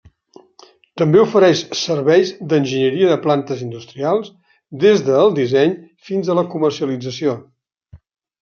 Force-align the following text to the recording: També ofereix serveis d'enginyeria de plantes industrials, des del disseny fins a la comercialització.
També 1.01 1.19
ofereix 1.23 1.59
serveis 1.81 2.31
d'enginyeria 2.53 3.11
de 3.13 3.19
plantes 3.27 3.61
industrials, 3.67 4.33
des 4.85 5.05
del 5.11 5.31
disseny 5.41 5.77
fins 6.09 6.33
a 6.33 6.39
la 6.41 6.49
comercialització. 6.57 7.37